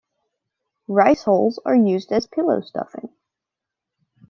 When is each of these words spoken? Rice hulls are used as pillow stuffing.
Rice 0.87 1.21
hulls 1.25 1.59
are 1.63 1.75
used 1.75 2.11
as 2.11 2.25
pillow 2.25 2.61
stuffing. 2.61 3.09